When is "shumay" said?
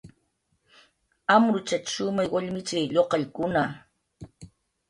1.93-2.27